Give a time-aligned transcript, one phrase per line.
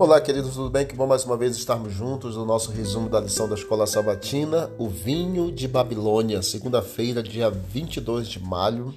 [0.00, 0.86] Olá, queridos, tudo bem?
[0.86, 4.70] Que bom mais uma vez estarmos juntos no nosso resumo da lição da Escola Sabatina,
[4.78, 8.94] o vinho de Babilônia, segunda-feira, dia 22 de maio.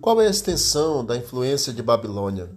[0.00, 2.50] Qual é a extensão da influência de Babilônia?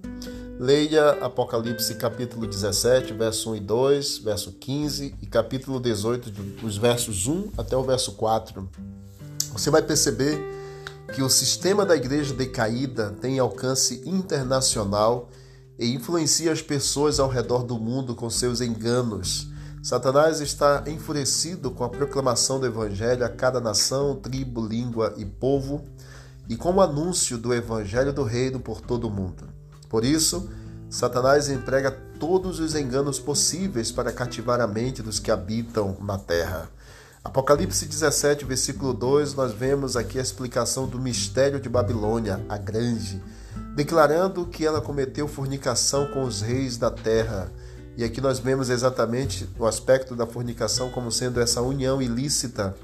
[0.59, 7.27] Leia Apocalipse capítulo 17, verso 1 e 2, verso 15 e capítulo 18, dos versos
[7.27, 8.67] 1 até o verso 4.
[9.53, 10.39] Você vai perceber
[11.13, 15.29] que o sistema da igreja decaída tem alcance internacional
[15.79, 19.47] e influencia as pessoas ao redor do mundo com seus enganos.
[19.81, 25.85] Satanás está enfurecido com a proclamação do Evangelho a cada nação, tribo, língua e povo,
[26.49, 29.47] e com o anúncio do Evangelho do Reino por todo o mundo.
[29.87, 30.49] Por isso,
[30.89, 36.69] Satanás emprega todos os enganos possíveis para cativar a mente dos que habitam na terra.
[37.23, 43.21] Apocalipse 17, versículo 2, nós vemos aqui a explicação do mistério de Babilônia, a grande
[43.75, 47.51] declarando que ela cometeu fornicação com os reis da terra.
[47.95, 52.75] E aqui nós vemos exatamente o aspecto da fornicação como sendo essa união ilícita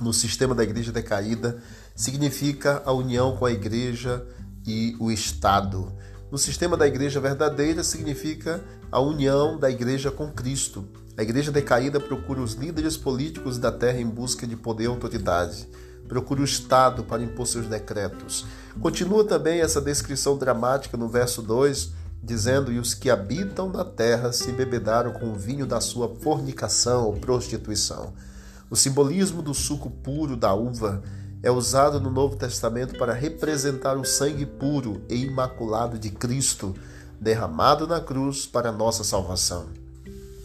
[0.00, 1.62] no sistema da igreja decaída,
[1.94, 4.24] significa a união com a igreja
[4.66, 5.92] e o Estado.
[6.30, 10.88] No sistema da igreja verdadeira, significa a união da igreja com Cristo.
[11.18, 15.68] A igreja decaída procura os líderes políticos da terra em busca de poder e autoridade
[16.10, 18.44] procura o Estado para impor seus decretos.
[18.80, 24.32] Continua também essa descrição dramática no verso 2, dizendo: E os que habitam na terra
[24.32, 28.12] se bebedaram com o vinho da sua fornicação ou prostituição.
[28.68, 31.00] O simbolismo do suco puro da uva
[31.44, 36.74] é usado no Novo Testamento para representar o sangue puro e imaculado de Cristo,
[37.20, 39.66] derramado na cruz para nossa salvação.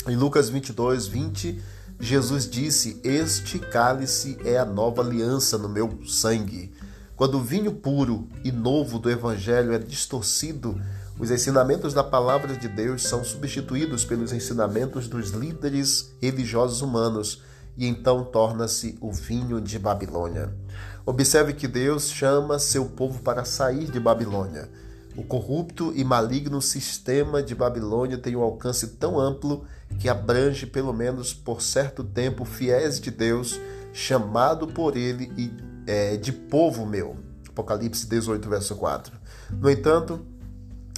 [0.07, 1.59] Em Lucas 22, 20
[1.99, 6.73] Jesus disse: Este cálice é a nova aliança no meu sangue.
[7.15, 10.79] Quando o vinho puro e novo do Evangelho é distorcido,
[11.17, 17.41] os ensinamentos da palavra de Deus são substituídos pelos ensinamentos dos líderes religiosos humanos
[17.78, 20.53] e então torna-se o vinho de Babilônia.
[21.05, 24.69] Observe que Deus chama seu povo para sair de Babilônia.
[25.18, 29.66] O corrupto e maligno sistema de Babilônia tem um alcance tão amplo
[29.98, 33.59] que abrange, pelo menos por certo tempo, fiéis de Deus,
[33.94, 35.52] chamado por ele e,
[35.88, 37.16] é, de povo meu.
[37.48, 39.18] Apocalipse 18, verso 4.
[39.52, 40.26] No entanto,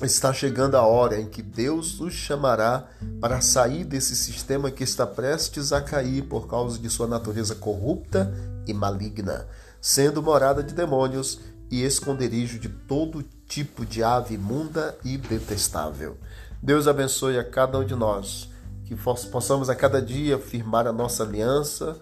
[0.02, 2.88] está chegando a hora em que Deus os chamará
[3.22, 8.34] para sair desse sistema que está prestes a cair por causa de sua natureza corrupta
[8.66, 9.48] e maligna,
[9.80, 11.40] sendo morada de demônios
[11.70, 16.18] e esconderijo de todo tipo de ave imunda e detestável.
[16.62, 18.50] Deus abençoe a cada um de nós,
[18.85, 22.00] que possamos a cada dia firmar a nossa aliança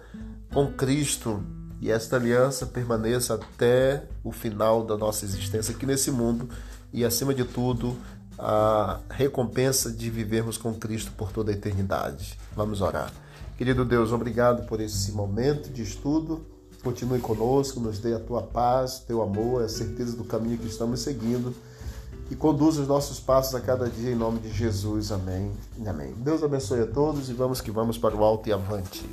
[0.52, 1.42] com Cristo
[1.80, 6.48] e esta aliança permaneça até o final da nossa existência aqui nesse mundo
[6.92, 7.96] e, acima de tudo,
[8.38, 12.38] a recompensa de vivermos com Cristo por toda a eternidade.
[12.54, 13.12] Vamos orar.
[13.58, 16.44] Querido Deus, obrigado por esse momento de estudo
[16.86, 21.00] Continue conosco, nos dê a tua paz, teu amor, a certeza do caminho que estamos
[21.00, 21.52] seguindo
[22.30, 25.10] e conduza os nossos passos a cada dia em nome de Jesus.
[25.10, 25.50] Amém.
[25.84, 26.14] Amém.
[26.18, 29.04] Deus abençoe a todos e vamos que vamos para o alto e avante.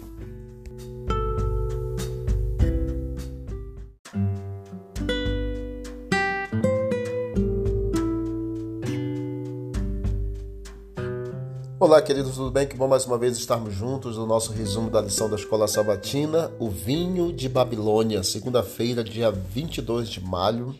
[11.83, 12.65] Olá, queridos, tudo bem?
[12.65, 16.49] Que bom mais uma vez estarmos juntos no nosso resumo da lição da Escola Sabatina,
[16.57, 20.73] o vinho de Babilônia, segunda-feira, dia 22 de maio.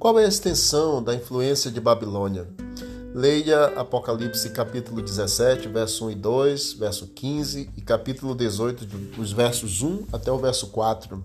[0.00, 2.48] Qual é a extensão da influência de Babilônia?
[3.14, 9.80] Leia Apocalipse capítulo 17, verso 1 e 2, verso 15 e capítulo 18, dos versos
[9.80, 11.24] 1 até o verso 4.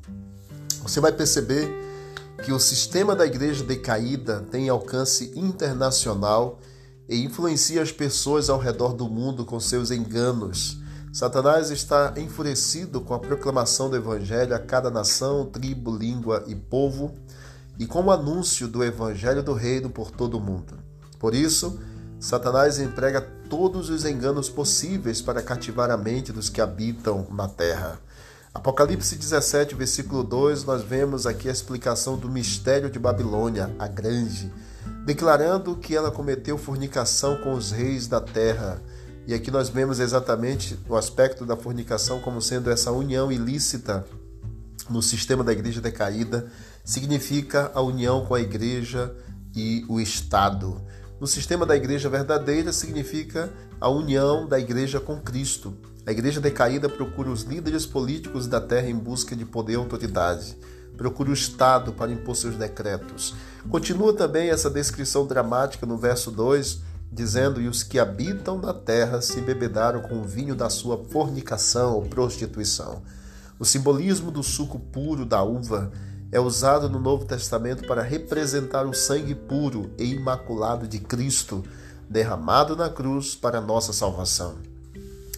[0.84, 1.68] Você vai perceber
[2.46, 6.60] que o sistema da igreja decaída tem alcance internacional
[7.08, 10.78] e influencia as pessoas ao redor do mundo com seus enganos.
[11.12, 17.14] Satanás está enfurecido com a proclamação do Evangelho a cada nação, tribo, língua e povo,
[17.78, 20.80] e com o anúncio do Evangelho do Reino por todo o mundo.
[21.20, 21.80] Por isso,
[22.20, 28.00] Satanás emprega todos os enganos possíveis para cativar a mente dos que habitam na terra.
[28.54, 34.52] Apocalipse 17, versículo 2, nós vemos aqui a explicação do mistério de Babilônia, a grande
[35.06, 38.82] declarando que ela cometeu fornicação com os reis da terra.
[39.28, 44.06] E aqui nós vemos exatamente o aspecto da fornicação como sendo essa união ilícita
[44.90, 46.48] no sistema da igreja decaída,
[46.84, 49.16] significa a união com a igreja
[49.56, 50.82] e o Estado.
[51.20, 55.78] No sistema da igreja verdadeira, significa a união da igreja com Cristo.
[56.06, 60.58] A igreja decaída procura os líderes políticos da terra em busca de poder e autoridade
[60.98, 63.34] procura o Estado para impor seus decretos.
[63.70, 69.22] Continua também essa descrição dramática no verso 2, dizendo: E os que habitam na terra
[69.22, 73.02] se bebedaram com o vinho da sua fornicação ou prostituição.
[73.60, 75.92] O simbolismo do suco puro da uva
[76.32, 81.64] é usado no Novo Testamento para representar o sangue puro e imaculado de Cristo,
[82.10, 84.56] derramado na cruz para nossa salvação.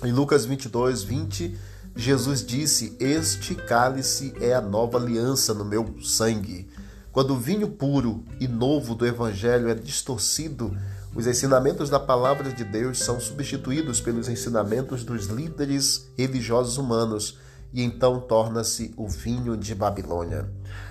[0.04, 1.58] Em Lucas 22, 20,
[1.96, 6.68] Jesus disse: Este cálice é a nova aliança no meu sangue.
[7.12, 10.76] Quando o vinho puro e novo do Evangelho é distorcido,
[11.14, 17.38] os ensinamentos da palavra de Deus são substituídos pelos ensinamentos dos líderes religiosos humanos
[17.72, 20.50] e então torna-se o vinho de Babilônia.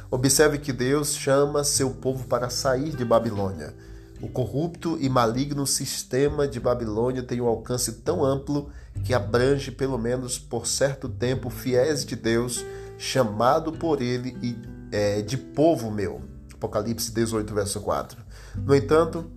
[0.08, 3.74] Observe que Deus chama seu povo para sair de Babilônia.
[4.22, 8.70] O corrupto e maligno sistema de Babilônia tem um alcance tão amplo
[9.04, 12.64] que abrange, pelo menos por certo tempo, fiéis de Deus,
[12.96, 14.56] chamado por ele e
[14.92, 16.22] é, de povo meu.
[16.54, 18.16] Apocalipse 18, verso 4.
[18.64, 19.28] No entanto,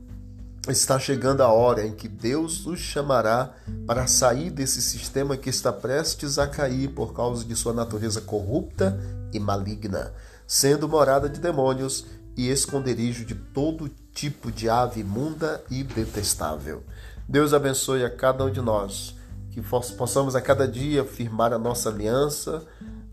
[0.69, 3.55] está chegando a hora em que Deus os chamará
[3.87, 8.99] para sair desse sistema que está prestes a cair por causa de sua natureza corrupta
[9.33, 10.13] e maligna,
[10.45, 12.05] sendo morada de demônios
[12.37, 16.81] e esconderijo de todo tipo de ave imunda e detestável.
[17.27, 19.15] Deus abençoe a cada um de nós,
[19.51, 22.63] que possamos a cada dia firmar a nossa aliança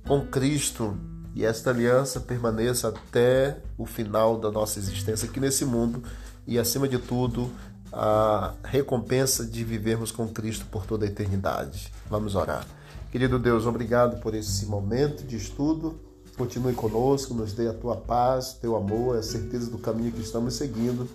[0.06, 0.96] com Cristo
[1.34, 6.02] e esta aliança permaneça até o final da nossa existência aqui nesse mundo
[6.46, 7.50] e, acima de tudo,
[7.92, 11.92] a recompensa de vivermos com Cristo por toda a eternidade.
[12.08, 12.66] Vamos orar.
[13.10, 15.98] Querido Deus, obrigado por esse momento de estudo.
[16.42, 20.54] Continue conosco, nos dê a tua paz, teu amor, a certeza do caminho que estamos
[20.54, 21.08] seguindo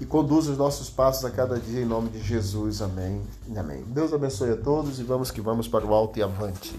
[0.00, 2.82] e conduza os nossos passos a cada dia em nome de Jesus.
[2.82, 3.22] Amém.
[3.56, 3.84] Amém.
[3.86, 6.74] Deus abençoe a todos e vamos que vamos para o alto e avante.